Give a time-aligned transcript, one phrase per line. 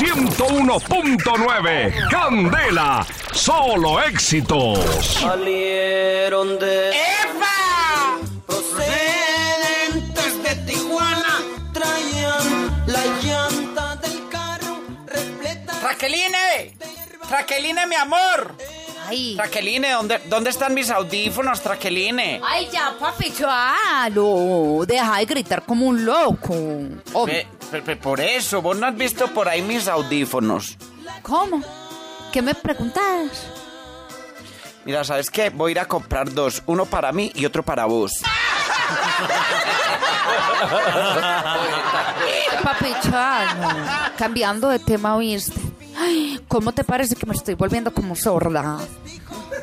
[0.00, 2.08] 101.9.
[2.10, 4.78] Candela, solo éxitos.
[5.20, 8.16] Salieron de ¡Epa!
[8.46, 11.36] procedentes de Tijuana.
[11.74, 15.72] Traían la llanta del carro repleta.
[15.80, 16.72] ¡Traqueline!
[17.28, 18.54] ¡Traqueline, mi amor!
[19.06, 22.40] Ay, Traqueline, ¿dónde, ¿dónde están mis audífonos, Traqueline?
[22.42, 24.82] ay, ya, papi, chalo.
[24.86, 26.54] Deja de gritar como un loco.
[27.12, 27.26] Oh,
[28.02, 30.76] por eso, vos no has visto por ahí mis audífonos.
[31.22, 31.62] ¿Cómo?
[32.32, 33.46] ¿Qué me preguntas?
[34.84, 35.50] Mira, ¿sabes qué?
[35.50, 38.12] Voy a ir a comprar dos, uno para mí y otro para vos.
[42.62, 43.68] Papi, chalo.
[44.16, 45.60] Cambiando de tema, ¿oíste?
[45.98, 48.78] Ay, ¿cómo te parece que me estoy volviendo como sorda?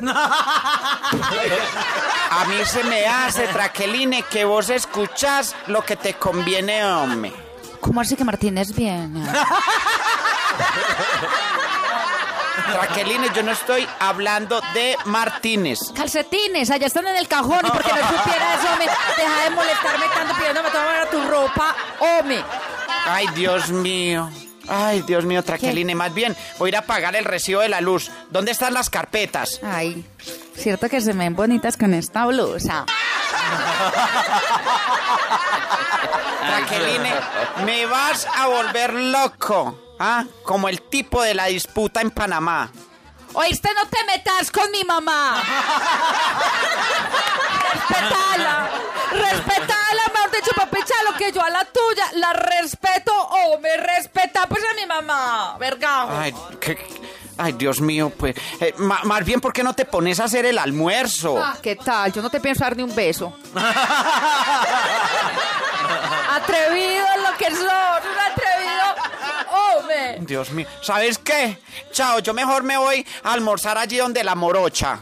[0.00, 7.47] A mí se me hace, Traqueline, que vos escuchás lo que te conviene, hombre.
[7.80, 9.24] ¿Cómo así que Martínez viene?
[12.72, 15.78] Traqueline, yo no estoy hablando de Martínez.
[15.94, 20.06] Calcetines, allá están en el cajón y porque no supiera eso, hombre, deja de molestarme
[20.14, 22.44] tanto pidiéndome toda tu ropa, hombre.
[23.06, 24.30] Ay, Dios mío.
[24.68, 25.94] Ay, Dios mío, Traqueline.
[25.94, 28.10] Más bien, voy a ir a pagar el recibo de la luz.
[28.30, 29.60] ¿Dónde están las carpetas?
[29.62, 30.04] Ay,
[30.54, 32.84] cierto que se ven bonitas con esta blusa.
[36.46, 37.14] Traqueline,
[37.64, 39.78] me vas a volver loco.
[40.00, 40.24] ¿Ah?
[40.44, 42.70] Como el tipo de la disputa en Panamá.
[43.34, 45.42] Oíste, no te metas con mi mamá.
[47.72, 48.68] Respetala.
[49.12, 54.46] Respetala, mejor dicho, papi Chalo, que yo a la tuya la respeto o me respeta
[54.46, 55.56] pues a mi mamá.
[55.58, 56.20] Verga.
[56.22, 56.78] Ay, qué-
[57.38, 58.36] ay, Dios mío, pues.
[58.60, 61.38] eh, ma- más bien, ¿por qué no te pones a hacer el almuerzo?
[61.42, 62.12] Ah, ¿Qué tal?
[62.12, 63.32] Yo no te pienso dar ni un beso.
[66.34, 68.86] Atrevido es lo que sos, un atrevido.
[69.78, 70.18] Hombre.
[70.20, 70.66] Dios mío.
[70.82, 71.58] ¿Sabes qué?
[71.92, 74.98] Chao, yo mejor me voy a almorzar allí donde la morocha.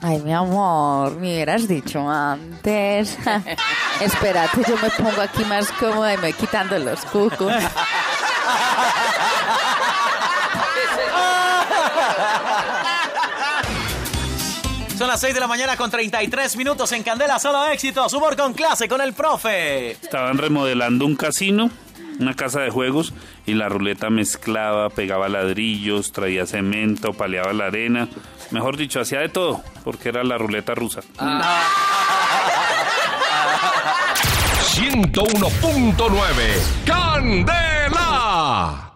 [0.00, 3.18] Ay, mi amor, me hubieras dicho antes.
[4.00, 7.52] Espérate, yo me pongo aquí más cómoda y me voy quitando los cucos.
[14.98, 18.12] Son las 6 de la mañana con 33 minutos en Candela, solo éxitos.
[18.14, 19.92] Humor con clase con el profe.
[19.92, 21.70] Estaban remodelando un casino,
[22.18, 23.12] una casa de juegos,
[23.46, 28.08] y la ruleta mezclaba, pegaba ladrillos, traía cemento, paleaba la arena.
[28.50, 31.02] Mejor dicho, hacía de todo, porque era la ruleta rusa.
[34.74, 36.84] 101.9.
[36.84, 38.87] Candela.